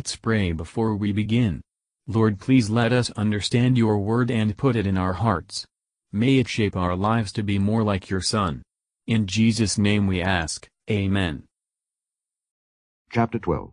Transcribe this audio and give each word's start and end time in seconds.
Let's 0.00 0.16
pray 0.16 0.52
before 0.52 0.96
we 0.96 1.12
begin. 1.12 1.60
Lord 2.06 2.40
please 2.40 2.70
let 2.70 2.90
us 2.90 3.10
understand 3.18 3.76
your 3.76 3.98
word 3.98 4.30
and 4.30 4.56
put 4.56 4.74
it 4.74 4.86
in 4.86 4.96
our 4.96 5.12
hearts. 5.12 5.66
May 6.10 6.38
it 6.38 6.48
shape 6.48 6.74
our 6.74 6.96
lives 6.96 7.32
to 7.32 7.42
be 7.42 7.58
more 7.58 7.82
like 7.82 8.08
your 8.08 8.22
Son. 8.22 8.62
In 9.06 9.26
Jesus' 9.26 9.76
name 9.76 10.06
we 10.06 10.22
ask, 10.22 10.66
Amen. 10.90 11.42
Chapter 13.12 13.38
12 13.38 13.72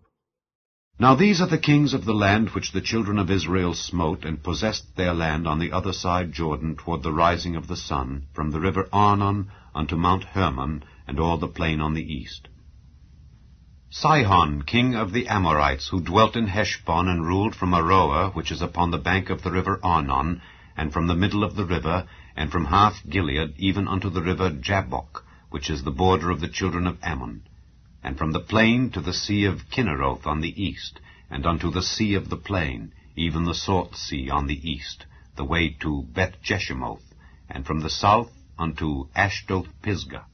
Now 0.99 1.16
these 1.16 1.39
are 1.39 1.48
the 1.48 1.57
kings 1.57 1.93
of 1.93 2.03
the 2.03 2.13
land 2.13 2.49
which 2.49 2.73
the 2.73 2.81
children 2.81 3.17
of 3.20 3.31
Israel 3.31 3.73
smote, 3.73 4.25
and 4.25 4.44
possessed 4.44 4.98
their 4.98 5.13
land 5.13 5.48
on 5.48 5.59
the 5.59 5.71
other 5.71 5.94
side 5.94 6.34
Jordan 6.34 6.75
toward 6.75 7.03
the 7.03 7.13
rising 7.13 7.55
of 7.55 7.70
the 7.70 7.77
sun, 7.77 8.27
from 8.34 8.52
the 8.52 8.59
river 8.59 8.89
Arnon 8.91 9.49
unto 9.73 9.95
Mount 9.95 10.25
Hermon, 10.25 10.84
and 11.07 11.21
all 11.21 11.38
the 11.38 11.48
plain 11.48 11.80
on 11.80 11.94
the 11.94 12.13
east. 12.13 12.49
Sihon, 13.90 14.64
king 14.64 14.96
of 14.96 15.14
the 15.14 15.30
Amorites, 15.30 15.88
who 15.88 16.02
dwelt 16.02 16.36
in 16.36 16.48
Heshbon 16.48 17.08
and 17.08 17.26
ruled 17.26 17.55
from 17.55 17.72
Aroer, 17.73 18.36
which 18.36 18.52
is 18.52 18.62
upon 18.62 18.91
the 18.91 18.98
bank 18.98 19.30
of 19.30 19.44
the 19.44 19.50
river 19.52 19.80
Arnon, 19.82 20.41
and 20.76 20.91
from 20.91 21.08
the 21.08 21.16
middle 21.16 21.41
of 21.41 21.55
the 21.55 21.63
river, 21.63 22.05
and 22.36 22.52
from 22.52 22.66
half 22.66 23.02
Gilead 23.08 23.54
even 23.58 23.88
unto 23.88 24.10
the 24.10 24.22
river 24.22 24.50
Jabbok, 24.50 25.23
which 25.52 25.70
is 25.70 25.84
the 25.84 25.91
border 25.91 26.30
of 26.32 26.41
the 26.41 26.50
children 26.50 26.86
of 26.86 26.98
Ammon, 27.02 27.44
and 28.04 28.18
from 28.18 28.34
the 28.34 28.41
plain 28.41 28.90
to 28.90 29.00
the 29.00 29.13
sea 29.13 29.46
of 29.46 29.70
Kinneroth 29.70 30.27
on 30.27 30.41
the 30.41 30.62
east, 30.62 30.99
and 31.30 31.46
unto 31.46 31.72
the 31.72 31.82
sea 31.82 32.13
of 32.16 32.27
the 32.27 32.35
plain, 32.35 32.91
even 33.16 33.46
the 33.46 33.55
salt 33.55 33.96
sea 33.96 34.30
on 34.30 34.48
the 34.48 34.70
east, 34.70 35.05
the 35.38 35.46
way 35.46 35.70
to 35.70 36.04
Beth 36.13 36.41
Jeshimoth, 36.41 37.13
and 37.49 37.66
from 37.66 37.80
the 37.80 37.90
south 37.90 38.34
unto 38.60 39.08
Ashdoth 39.16 39.70
Pisgah 39.82 40.26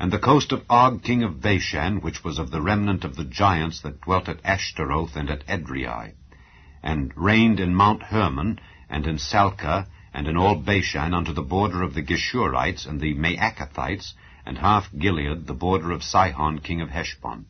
and 0.00 0.12
the 0.12 0.18
coast 0.18 0.52
of 0.52 0.64
Og 0.70 1.02
king 1.02 1.24
of 1.24 1.40
Bashan, 1.40 2.00
which 2.00 2.22
was 2.22 2.38
of 2.38 2.52
the 2.52 2.60
remnant 2.60 3.04
of 3.04 3.16
the 3.16 3.24
giants 3.24 3.80
that 3.80 4.00
dwelt 4.00 4.28
at 4.28 4.40
Ashtaroth 4.44 5.16
and 5.16 5.28
at 5.28 5.44
Edrei, 5.48 6.12
and 6.82 7.12
reigned 7.16 7.58
in 7.58 7.74
Mount 7.74 8.04
Hermon, 8.04 8.60
and 8.88 9.06
in 9.08 9.18
Salcah, 9.18 9.88
and 10.14 10.28
in 10.28 10.36
all 10.36 10.54
Bashan 10.54 11.12
unto 11.12 11.32
the 11.32 11.42
border 11.42 11.82
of 11.82 11.94
the 11.94 12.02
Geshurites 12.02 12.86
and 12.86 13.00
the 13.00 13.14
Maacathites, 13.14 14.14
and 14.46 14.58
half 14.58 14.88
Gilead, 14.96 15.46
the 15.46 15.54
border 15.54 15.90
of 15.90 16.04
Sihon 16.04 16.60
king 16.60 16.80
of 16.80 16.90
Heshbon. 16.90 17.46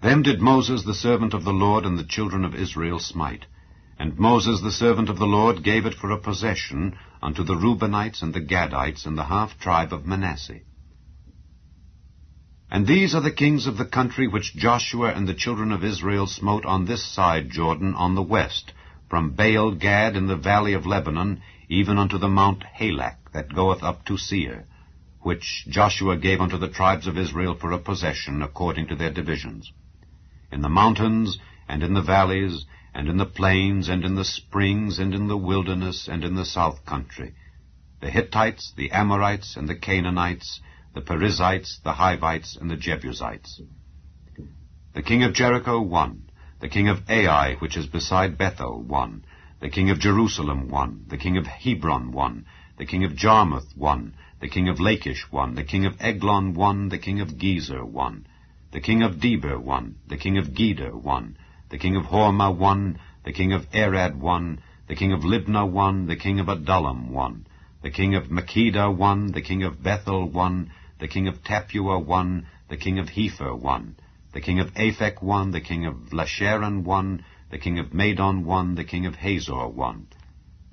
Them 0.00 0.22
did 0.22 0.40
Moses 0.40 0.84
the 0.84 0.94
servant 0.94 1.34
of 1.34 1.44
the 1.44 1.52
Lord 1.52 1.84
and 1.84 1.98
the 1.98 2.04
children 2.04 2.44
of 2.44 2.54
Israel 2.54 2.98
smite. 2.98 3.46
And 3.98 4.18
Moses 4.18 4.60
the 4.60 4.72
servant 4.72 5.08
of 5.08 5.18
the 5.18 5.26
Lord 5.26 5.62
gave 5.62 5.86
it 5.86 5.94
for 5.94 6.10
a 6.10 6.18
possession 6.18 6.96
unto 7.20 7.42
the 7.42 7.54
Reubenites 7.54 8.22
and 8.22 8.32
the 8.32 8.40
Gadites 8.40 9.06
and 9.06 9.18
the 9.18 9.24
half 9.24 9.58
tribe 9.58 9.92
of 9.92 10.06
Manasseh. 10.06 10.60
And 12.72 12.86
these 12.86 13.14
are 13.14 13.20
the 13.20 13.30
kings 13.30 13.66
of 13.66 13.76
the 13.76 13.84
country 13.84 14.26
which 14.26 14.56
Joshua 14.56 15.12
and 15.12 15.28
the 15.28 15.34
children 15.34 15.72
of 15.72 15.84
Israel 15.84 16.26
smote 16.26 16.64
on 16.64 16.86
this 16.86 17.04
side 17.04 17.50
Jordan 17.50 17.94
on 17.94 18.14
the 18.14 18.22
west, 18.22 18.72
from 19.10 19.34
Baal 19.34 19.72
Gad 19.72 20.16
in 20.16 20.26
the 20.26 20.36
valley 20.36 20.72
of 20.72 20.86
Lebanon, 20.86 21.42
even 21.68 21.98
unto 21.98 22.16
the 22.16 22.30
mount 22.30 22.62
Halak 22.62 23.30
that 23.34 23.54
goeth 23.54 23.82
up 23.82 24.06
to 24.06 24.16
Seir, 24.16 24.64
which 25.20 25.66
Joshua 25.68 26.16
gave 26.16 26.40
unto 26.40 26.56
the 26.56 26.70
tribes 26.70 27.06
of 27.06 27.18
Israel 27.18 27.54
for 27.54 27.72
a 27.72 27.78
possession 27.78 28.40
according 28.40 28.86
to 28.86 28.96
their 28.96 29.12
divisions. 29.12 29.70
In 30.50 30.62
the 30.62 30.70
mountains, 30.70 31.38
and 31.68 31.82
in 31.82 31.92
the 31.92 32.00
valleys, 32.00 32.64
and 32.94 33.06
in 33.06 33.18
the 33.18 33.26
plains, 33.26 33.90
and 33.90 34.02
in 34.02 34.14
the 34.14 34.24
springs, 34.24 34.98
and 34.98 35.14
in 35.14 35.28
the 35.28 35.36
wilderness, 35.36 36.08
and 36.08 36.24
in 36.24 36.36
the 36.36 36.46
south 36.46 36.86
country, 36.86 37.34
the 38.00 38.08
Hittites, 38.08 38.72
the 38.74 38.92
Amorites, 38.92 39.58
and 39.58 39.68
the 39.68 39.76
Canaanites, 39.76 40.62
the 40.94 41.00
Perizzites, 41.00 41.80
the 41.84 41.92
Hivites, 41.92 42.56
and 42.56 42.70
the 42.70 42.76
Jebusites. 42.76 43.60
The 44.94 45.02
king 45.02 45.22
of 45.22 45.32
Jericho 45.32 45.80
one. 45.80 46.24
The 46.60 46.68
king 46.68 46.88
of 46.88 47.08
Ai, 47.08 47.54
which 47.56 47.76
is 47.76 47.86
beside 47.86 48.36
Bethel, 48.36 48.82
one. 48.82 49.24
The 49.60 49.70
king 49.70 49.90
of 49.90 49.98
Jerusalem 49.98 50.68
one. 50.68 51.04
The 51.08 51.16
king 51.16 51.36
of 51.36 51.46
Hebron 51.46 52.12
one. 52.12 52.46
The 52.78 52.84
king 52.84 53.04
of 53.04 53.16
Jarmuth 53.16 53.76
one. 53.76 54.14
The 54.40 54.48
king 54.48 54.68
of 54.68 54.80
Lachish 54.80 55.30
one. 55.30 55.54
The 55.54 55.64
king 55.64 55.86
of 55.86 55.94
Eglon 56.00 56.54
one. 56.54 56.88
The 56.88 56.98
king 56.98 57.20
of 57.20 57.38
Gezer 57.38 57.84
one. 57.84 58.26
The 58.72 58.80
king 58.80 59.02
of 59.02 59.16
Debir 59.16 59.58
one. 59.58 59.96
The 60.08 60.16
king 60.16 60.36
of 60.36 60.48
Geder 60.48 60.92
one. 60.92 61.36
The 61.70 61.78
king 61.78 61.96
of 61.96 62.06
Hormah 62.06 62.56
one. 62.56 62.98
The 63.24 63.32
king 63.32 63.52
of 63.52 63.66
Arad 63.72 64.20
one. 64.20 64.60
The 64.88 64.96
king 64.96 65.12
of 65.12 65.20
Libnah 65.20 65.70
one. 65.70 66.06
The 66.06 66.16
king 66.16 66.40
of 66.40 66.48
Adullam 66.48 67.10
one. 67.10 67.46
The 67.82 67.90
king 67.90 68.14
of 68.14 68.24
Makkedah 68.24 68.96
one. 68.96 69.32
The 69.32 69.42
king 69.42 69.62
of 69.62 69.82
Bethel 69.82 70.28
one. 70.28 70.70
The 71.02 71.08
king 71.08 71.26
of 71.26 71.42
Tappuah 71.42 71.98
one. 71.98 72.46
The 72.68 72.76
king 72.76 73.00
of 73.00 73.08
Hepher 73.08 73.58
one. 73.58 73.96
The 74.34 74.40
king 74.40 74.60
of 74.60 74.72
Aphek 74.74 75.20
one. 75.20 75.50
The 75.50 75.60
king 75.60 75.84
of 75.84 76.12
Lasharon 76.12 76.84
one. 76.84 77.24
The 77.50 77.58
king 77.58 77.80
of 77.80 77.92
Madon 77.92 78.44
one. 78.44 78.76
The 78.76 78.84
king 78.84 79.06
of 79.06 79.16
Hazor 79.16 79.66
one. 79.66 80.06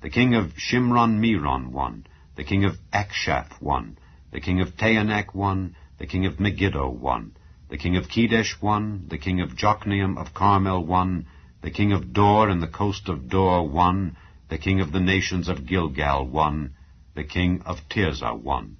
The 0.02 0.08
king 0.08 0.36
of 0.36 0.54
Shimron 0.54 1.18
Meron 1.18 1.72
one. 1.72 2.06
The 2.36 2.44
king 2.44 2.64
of 2.64 2.78
Achshaph 2.92 3.60
one. 3.60 3.98
The 4.30 4.40
king 4.40 4.60
of 4.60 4.76
Taanach 4.76 5.34
one. 5.34 5.74
The 5.98 6.06
king 6.06 6.26
of 6.26 6.38
Megiddo 6.38 6.88
one. 6.90 7.32
The 7.68 7.78
king 7.78 7.96
of 7.96 8.06
Kedesh 8.06 8.62
one. 8.62 9.08
The 9.08 9.18
king 9.18 9.40
of 9.40 9.56
Jokneam 9.56 10.16
of 10.16 10.32
Carmel 10.32 10.86
one. 10.86 11.26
The 11.62 11.72
king 11.72 11.92
of 11.92 12.12
Dor 12.12 12.48
and 12.48 12.62
the 12.62 12.68
coast 12.68 13.08
of 13.08 13.28
Dor 13.28 13.68
one. 13.68 14.16
The 14.48 14.58
king 14.58 14.80
of 14.80 14.92
the 14.92 15.00
nations 15.00 15.48
of 15.48 15.66
Gilgal 15.66 16.24
one. 16.28 16.74
The 17.16 17.24
king 17.24 17.62
of 17.66 17.88
Tirzah 17.88 18.40
one 18.40 18.76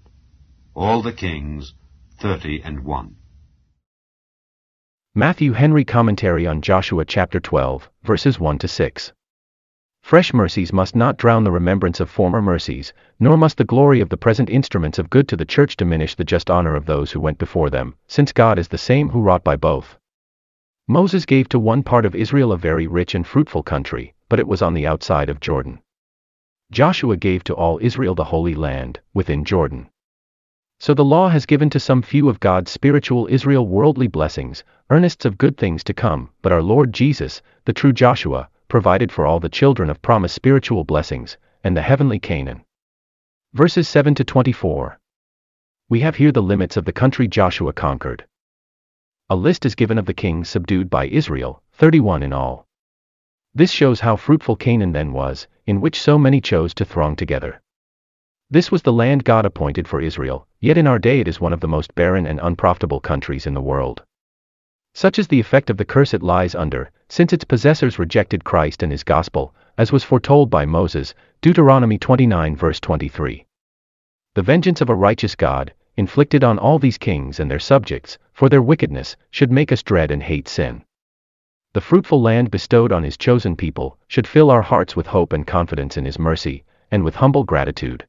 all 0.81 1.03
the 1.03 1.13
kings, 1.13 1.75
thirty 2.21 2.63
and 2.65 2.83
one. 2.83 3.15
Matthew 5.15 5.53
Henry 5.53 5.85
Commentary 5.85 6.47
on 6.47 6.63
Joshua 6.63 7.05
chapter 7.05 7.39
12, 7.39 7.91
verses 8.03 8.41
1 8.41 8.57
to 8.61 8.67
6. 8.67 9.13
Fresh 10.01 10.33
mercies 10.33 10.73
must 10.73 10.97
not 10.97 11.19
drown 11.19 11.45
the 11.45 11.51
remembrance 11.51 12.01
of 12.01 12.09
former 12.09 12.41
mercies, 12.41 12.95
nor 13.19 13.37
must 13.37 13.59
the 13.59 13.65
glory 13.65 14.01
of 14.01 14.09
the 14.09 14.17
present 14.17 14.49
instruments 14.49 14.99
of 14.99 15.11
good 15.11 15.29
to 15.29 15.37
the 15.37 15.45
church 15.45 15.77
diminish 15.77 16.15
the 16.15 16.25
just 16.25 16.49
honor 16.49 16.75
of 16.75 16.87
those 16.87 17.13
who 17.13 17.21
went 17.21 17.37
before 17.37 17.69
them, 17.69 17.95
since 18.07 18.33
God 18.33 18.59
is 18.59 18.69
the 18.69 18.79
same 18.79 19.11
who 19.11 19.21
wrought 19.21 19.45
by 19.45 19.57
both. 19.57 19.99
Moses 20.89 21.27
gave 21.27 21.47
to 21.51 21.59
one 21.59 21.83
part 21.83 22.07
of 22.07 22.15
Israel 22.15 22.53
a 22.53 22.57
very 22.57 22.87
rich 22.87 23.15
and 23.15 23.27
fruitful 23.27 23.65
country, 23.65 24.15
but 24.31 24.41
it 24.41 24.49
was 24.49 24.63
on 24.63 24.73
the 24.73 24.87
outside 24.87 25.29
of 25.29 25.41
Jordan. 25.41 25.83
Joshua 26.73 27.19
gave 27.19 27.45
to 27.45 27.55
all 27.55 27.79
Israel 27.83 28.15
the 28.15 28.33
Holy 28.33 28.55
Land, 28.55 29.01
within 29.13 29.45
Jordan. 29.45 29.91
So 30.81 30.95
the 30.95 31.05
law 31.05 31.29
has 31.29 31.45
given 31.45 31.69
to 31.71 31.79
some 31.79 32.01
few 32.01 32.31
of 32.31 32.41
God's 32.41 32.71
spiritual 32.71 33.27
Israel 33.31 33.67
worldly 33.67 34.07
blessings, 34.07 34.65
earnests 34.89 35.27
of 35.27 35.37
good 35.37 35.59
things 35.59 35.85
to 35.85 35.93
come, 35.93 36.31
but 36.41 36.53
our 36.53 36.63
Lord 36.63 36.95
Jesus, 36.95 37.43
the 37.67 37.75
true 37.75 37.93
Joshua, 37.93 38.49
provided 38.67 39.13
for 39.13 39.27
all 39.27 39.41
the 39.41 39.51
children 39.51 39.91
of 39.91 40.01
promise 40.01 40.33
spiritual 40.33 40.85
blessings, 40.85 41.37
and 41.63 41.77
the 41.77 41.83
heavenly 41.83 42.19
Canaan. 42.19 42.65
Verses 43.53 43.89
7 43.89 44.15
to 44.15 44.25
24. 44.25 44.99
We 45.91 46.01
have 46.01 46.17
here 46.17 46.33
the 46.33 46.41
limits 46.41 46.79
of 46.79 46.87
the 46.87 46.95
country 46.95 47.29
Joshua 47.29 47.75
conquered. 47.75 48.25
A 49.29 49.37
list 49.37 49.67
is 49.67 49.75
given 49.75 49.99
of 49.99 50.07
the 50.07 50.15
kings 50.15 50.49
subdued 50.49 50.89
by 50.89 51.09
Israel, 51.09 51.63
31 51.75 52.23
in 52.23 52.33
all. 52.33 52.67
This 53.55 53.71
shows 53.71 54.01
how 54.01 54.17
fruitful 54.17 54.57
Canaan 54.57 54.93
then 54.93 55.13
was, 55.13 55.47
in 55.67 55.83
which 55.83 56.01
so 56.01 56.17
many 56.17 56.41
chose 56.41 56.73
to 56.73 56.87
throng 56.87 57.17
together. 57.17 57.61
This 58.53 58.73
was 58.73 58.83
the 58.83 58.93
land 58.93 59.23
God 59.23 59.47
appointed 59.47 59.87
for 59.87 60.01
Israel, 60.01 60.49
yet 60.59 60.77
in 60.77 60.89
our 60.89 60.99
day 60.99 61.21
it 61.21 61.29
is 61.29 61.41
one 61.41 61.53
of 61.53 61.61
the 61.61 61.69
most 61.69 61.95
barren 61.95 62.27
and 62.27 62.41
unprofitable 62.43 62.99
countries 62.99 63.47
in 63.47 63.55
the 63.55 63.61
world. 63.61 64.03
Such 64.93 65.21
is 65.21 65.29
the 65.29 65.39
effect 65.39 65.71
of 65.71 65.77
the 65.77 65.85
curse 65.85 66.13
it 66.13 66.21
lies 66.21 66.57
under, 66.57 66.91
since 67.09 67.33
its 67.33 67.45
possessors 67.45 68.01
rejected 68.01 68.43
Christ 68.43 68.83
and 68.83 68.91
his 68.91 69.05
gospel, 69.05 69.55
as 69.79 69.93
was 69.93 70.03
foretold 70.03 70.51
by 70.51 70.67
Moses, 70.67 71.15
Deuteronomy 71.41 71.97
29 71.97 72.57
verse 72.57 72.81
23. 72.81 73.47
The 74.35 74.43
vengeance 74.43 74.81
of 74.81 74.91
a 74.91 74.97
righteous 74.97 75.37
God, 75.37 75.73
inflicted 75.97 76.43
on 76.43 76.59
all 76.59 76.81
these 76.81 76.99
kings 76.99 77.39
and 77.39 77.49
their 77.49 77.61
subjects, 77.61 78.19
for 78.33 78.49
their 78.49 78.63
wickedness, 78.63 79.17
should 79.31 79.53
make 79.53 79.71
us 79.71 79.85
dread 79.85 80.11
and 80.11 80.25
hate 80.25 80.49
sin. 80.49 80.83
The 81.73 81.81
fruitful 81.81 82.21
land 82.21 82.51
bestowed 82.51 82.91
on 82.91 83.05
his 83.05 83.17
chosen 83.17 83.55
people, 83.55 83.97
should 84.09 84.27
fill 84.27 84.51
our 84.51 84.63
hearts 84.63 84.97
with 84.97 85.07
hope 85.07 85.33
and 85.33 85.47
confidence 85.47 85.97
in 85.97 86.05
his 86.05 86.19
mercy, 86.19 86.65
and 86.91 87.05
with 87.05 87.15
humble 87.15 87.45
gratitude. 87.45 88.09